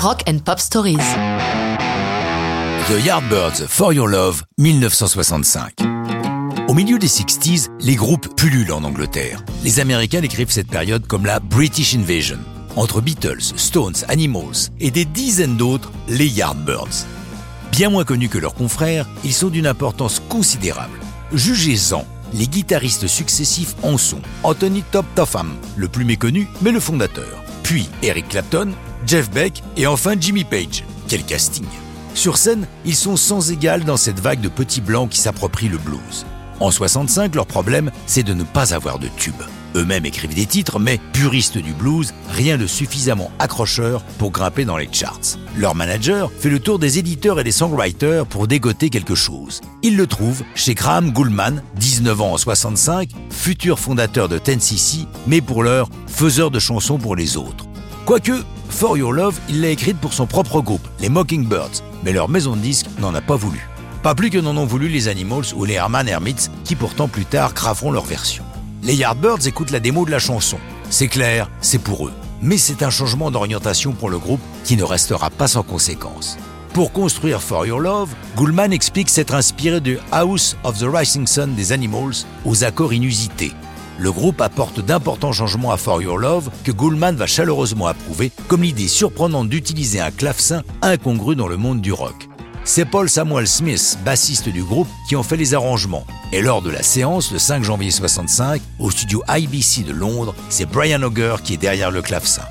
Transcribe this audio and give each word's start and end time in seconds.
Rock 0.00 0.22
and 0.28 0.38
Pop 0.44 0.60
Stories. 0.60 0.96
The 2.86 3.04
Yardbirds 3.04 3.66
For 3.66 3.92
Your 3.92 4.06
Love, 4.06 4.44
1965. 4.56 5.74
Au 6.68 6.74
milieu 6.74 7.00
des 7.00 7.08
60s, 7.08 7.68
les 7.80 7.96
groupes 7.96 8.28
pullulent 8.36 8.72
en 8.72 8.84
Angleterre. 8.84 9.42
Les 9.64 9.80
Américains 9.80 10.20
décrivent 10.20 10.52
cette 10.52 10.68
période 10.68 11.08
comme 11.08 11.26
la 11.26 11.40
British 11.40 11.96
Invasion. 11.96 12.38
Entre 12.76 13.00
Beatles, 13.00 13.42
Stones, 13.56 13.96
Animals 14.06 14.70
et 14.78 14.92
des 14.92 15.04
dizaines 15.04 15.56
d'autres, 15.56 15.90
les 16.06 16.28
Yardbirds. 16.28 17.04
Bien 17.72 17.90
moins 17.90 18.04
connus 18.04 18.28
que 18.28 18.38
leurs 18.38 18.54
confrères, 18.54 19.08
ils 19.24 19.34
sont 19.34 19.48
d'une 19.48 19.66
importance 19.66 20.22
considérable. 20.28 21.00
Jugez-en, 21.32 22.06
les 22.34 22.46
guitaristes 22.46 23.08
successifs 23.08 23.74
en 23.82 23.98
sont 23.98 24.22
Anthony 24.44 24.84
Top 24.92 25.06
Topham, 25.16 25.56
le 25.76 25.88
plus 25.88 26.04
méconnu 26.04 26.46
mais 26.62 26.70
le 26.70 26.78
fondateur, 26.78 27.42
puis 27.68 27.86
Eric 28.02 28.30
Clapton, 28.30 28.70
Jeff 29.06 29.30
Beck 29.30 29.62
et 29.76 29.86
enfin 29.86 30.14
Jimmy 30.18 30.42
Page. 30.42 30.84
Quel 31.06 31.22
casting 31.22 31.66
Sur 32.14 32.38
scène, 32.38 32.66
ils 32.86 32.96
sont 32.96 33.16
sans 33.18 33.52
égal 33.52 33.84
dans 33.84 33.98
cette 33.98 34.20
vague 34.20 34.40
de 34.40 34.48
petits 34.48 34.80
blancs 34.80 35.10
qui 35.10 35.18
s'approprient 35.20 35.68
le 35.68 35.76
blues. 35.76 36.24
En 36.60 36.70
65, 36.70 37.34
leur 37.34 37.44
problème, 37.44 37.90
c'est 38.06 38.22
de 38.22 38.32
ne 38.32 38.42
pas 38.42 38.72
avoir 38.72 38.98
de 38.98 39.08
tube. 39.18 39.42
Eux-mêmes 39.74 40.06
écrivent 40.06 40.34
des 40.34 40.46
titres, 40.46 40.78
mais 40.78 41.00
puristes 41.12 41.58
du 41.58 41.72
blues, 41.72 42.14
rien 42.30 42.56
de 42.56 42.66
suffisamment 42.66 43.30
accrocheur 43.38 44.02
pour 44.18 44.30
grimper 44.30 44.64
dans 44.64 44.76
les 44.76 44.88
charts. 44.90 45.38
Leur 45.56 45.74
manager 45.74 46.30
fait 46.38 46.50
le 46.50 46.60
tour 46.60 46.78
des 46.78 46.98
éditeurs 46.98 47.40
et 47.40 47.44
des 47.44 47.52
songwriters 47.52 48.26
pour 48.26 48.46
dégoter 48.46 48.90
quelque 48.90 49.14
chose. 49.14 49.60
Il 49.82 49.96
le 49.96 50.06
trouve 50.06 50.42
chez 50.54 50.74
Graham 50.74 51.12
Goulman, 51.12 51.62
19 51.76 52.20
ans 52.20 52.32
en 52.32 52.38
65, 52.38 53.10
futur 53.30 53.78
fondateur 53.78 54.28
de 54.28 54.38
Ten 54.38 54.60
cc 54.60 55.06
mais 55.26 55.40
pour 55.40 55.62
l'heure, 55.62 55.88
faiseur 56.06 56.50
de 56.50 56.58
chansons 56.58 56.98
pour 56.98 57.16
les 57.16 57.36
autres. 57.36 57.66
Quoique, 58.06 58.42
For 58.70 58.96
Your 58.96 59.12
Love, 59.12 59.38
il 59.48 59.60
l'a 59.60 59.70
écrite 59.70 59.98
pour 59.98 60.12
son 60.12 60.26
propre 60.26 60.60
groupe, 60.60 60.86
les 61.00 61.08
Mockingbirds, 61.08 61.82
mais 62.04 62.12
leur 62.12 62.28
maison 62.28 62.56
de 62.56 62.60
disques 62.60 62.86
n'en 63.00 63.14
a 63.14 63.20
pas 63.20 63.36
voulu. 63.36 63.68
Pas 64.02 64.14
plus 64.14 64.30
que 64.30 64.38
n'en 64.38 64.56
ont 64.56 64.66
voulu 64.66 64.88
les 64.88 65.08
Animals 65.08 65.54
ou 65.56 65.64
les 65.64 65.74
Herman 65.74 66.08
Hermits, 66.08 66.48
qui 66.64 66.76
pourtant 66.76 67.08
plus 67.08 67.24
tard 67.24 67.52
graveront 67.54 67.90
leur 67.90 68.04
version. 68.04 68.44
Les 68.82 68.94
Yardbirds 68.94 69.46
écoutent 69.46 69.72
la 69.72 69.80
démo 69.80 70.04
de 70.04 70.10
la 70.10 70.18
chanson. 70.18 70.58
C'est 70.88 71.08
clair, 71.08 71.50
c'est 71.60 71.80
pour 71.80 72.06
eux. 72.06 72.12
Mais 72.40 72.58
c'est 72.58 72.82
un 72.82 72.90
changement 72.90 73.30
d'orientation 73.30 73.92
pour 73.92 74.08
le 74.08 74.18
groupe 74.18 74.40
qui 74.64 74.76
ne 74.76 74.84
restera 74.84 75.30
pas 75.30 75.48
sans 75.48 75.62
conséquence. 75.62 76.38
Pour 76.72 76.92
construire 76.92 77.42
For 77.42 77.66
Your 77.66 77.80
Love, 77.80 78.14
Goulman 78.36 78.72
explique 78.72 79.10
s'être 79.10 79.34
inspiré 79.34 79.80
de 79.80 79.98
House 80.12 80.56
of 80.62 80.78
the 80.78 80.86
Rising 80.88 81.26
Sun 81.26 81.54
des 81.54 81.72
Animals 81.72 82.24
aux 82.44 82.62
accords 82.62 82.92
inusités. 82.92 83.52
Le 83.98 84.12
groupe 84.12 84.40
apporte 84.40 84.78
d'importants 84.78 85.32
changements 85.32 85.72
à 85.72 85.76
For 85.76 86.00
Your 86.00 86.18
Love 86.18 86.50
que 86.62 86.70
Goulman 86.70 87.16
va 87.16 87.26
chaleureusement 87.26 87.88
approuver, 87.88 88.30
comme 88.46 88.62
l'idée 88.62 88.86
surprenante 88.86 89.48
d'utiliser 89.48 89.98
un 89.98 90.12
clavecin 90.12 90.62
incongru 90.82 91.34
dans 91.34 91.48
le 91.48 91.56
monde 91.56 91.80
du 91.80 91.92
rock. 91.92 92.27
C'est 92.70 92.84
Paul 92.84 93.08
Samuel 93.08 93.48
Smith, 93.48 93.98
bassiste 94.04 94.50
du 94.50 94.62
groupe, 94.62 94.88
qui 95.08 95.16
en 95.16 95.22
fait 95.22 95.38
les 95.38 95.54
arrangements. 95.54 96.06
Et 96.32 96.42
lors 96.42 96.60
de 96.60 96.68
la 96.68 96.82
séance, 96.82 97.32
le 97.32 97.38
5 97.38 97.64
janvier 97.64 97.90
65, 97.90 98.60
au 98.78 98.90
studio 98.90 99.22
IBC 99.26 99.84
de 99.86 99.94
Londres, 99.94 100.34
c'est 100.50 100.66
Brian 100.66 101.02
Auger 101.02 101.36
qui 101.42 101.54
est 101.54 101.56
derrière 101.56 101.90
le 101.90 102.02
clavecin. 102.02 102.42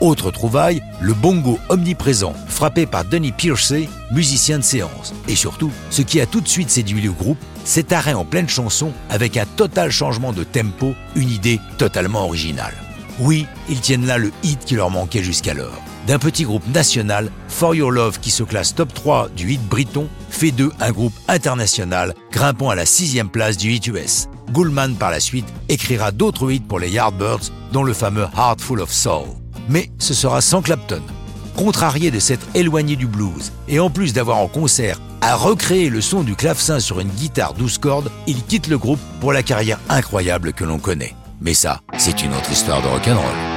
Autre 0.00 0.32
trouvaille, 0.32 0.82
le 1.00 1.14
bongo 1.14 1.60
omniprésent, 1.68 2.34
frappé 2.48 2.84
par 2.84 3.04
Denny 3.04 3.30
Piercey, 3.30 3.88
musicien 4.10 4.58
de 4.58 4.64
séance. 4.64 5.14
Et 5.28 5.36
surtout, 5.36 5.70
ce 5.90 6.02
qui 6.02 6.20
a 6.20 6.26
tout 6.26 6.40
de 6.40 6.48
suite 6.48 6.68
séduit 6.68 7.00
le 7.00 7.12
groupe, 7.12 7.38
cet 7.62 7.92
arrêt 7.92 8.14
en 8.14 8.24
pleine 8.24 8.48
chanson 8.48 8.92
avec 9.08 9.36
un 9.36 9.46
total 9.46 9.92
changement 9.92 10.32
de 10.32 10.42
tempo, 10.42 10.94
une 11.14 11.30
idée 11.30 11.60
totalement 11.78 12.24
originale. 12.24 12.74
Oui, 13.20 13.46
ils 13.68 13.80
tiennent 13.80 14.06
là 14.06 14.18
le 14.18 14.32
hit 14.42 14.64
qui 14.64 14.74
leur 14.74 14.90
manquait 14.90 15.22
jusqu'alors 15.22 15.80
d'un 16.10 16.18
petit 16.18 16.42
groupe 16.42 16.66
national, 16.66 17.30
For 17.46 17.72
Your 17.72 17.92
Love, 17.92 18.18
qui 18.18 18.32
se 18.32 18.42
classe 18.42 18.74
top 18.74 18.92
3 18.92 19.28
du 19.28 19.52
hit 19.52 19.62
briton, 19.68 20.08
fait 20.28 20.50
d'eux 20.50 20.72
un 20.80 20.90
groupe 20.90 21.12
international, 21.28 22.14
grimpant 22.32 22.68
à 22.68 22.74
la 22.74 22.84
sixième 22.84 23.28
place 23.28 23.56
du 23.56 23.70
hit 23.70 23.86
US. 23.86 24.26
Goulman, 24.50 24.96
par 24.96 25.12
la 25.12 25.20
suite, 25.20 25.46
écrira 25.68 26.10
d'autres 26.10 26.50
hits 26.50 26.58
pour 26.58 26.80
les 26.80 26.90
Yardbirds, 26.90 27.52
dont 27.70 27.84
le 27.84 27.92
fameux 27.92 28.26
Heart 28.36 28.60
Full 28.60 28.80
of 28.80 28.92
Soul. 28.92 29.28
Mais 29.68 29.88
ce 30.00 30.12
sera 30.12 30.40
sans 30.40 30.62
Clapton. 30.62 31.00
Contrarié 31.54 32.10
de 32.10 32.18
s'être 32.18 32.48
éloigné 32.54 32.96
du 32.96 33.06
blues, 33.06 33.52
et 33.68 33.78
en 33.78 33.88
plus 33.88 34.12
d'avoir 34.12 34.38
en 34.38 34.48
concert 34.48 35.00
à 35.20 35.36
recréer 35.36 35.90
le 35.90 36.00
son 36.00 36.22
du 36.22 36.34
clavecin 36.34 36.80
sur 36.80 36.98
une 36.98 37.10
guitare 37.10 37.54
12 37.54 37.78
cordes, 37.78 38.10
il 38.26 38.42
quitte 38.42 38.66
le 38.66 38.78
groupe 38.78 38.98
pour 39.20 39.32
la 39.32 39.44
carrière 39.44 39.78
incroyable 39.88 40.54
que 40.54 40.64
l'on 40.64 40.80
connaît. 40.80 41.14
Mais 41.40 41.54
ça, 41.54 41.82
c'est 41.98 42.24
une 42.24 42.34
autre 42.34 42.50
histoire 42.50 42.82
de 42.82 42.88
rock'n'roll. 42.88 43.49